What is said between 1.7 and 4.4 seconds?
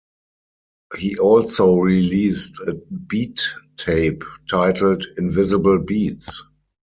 released a beat tape,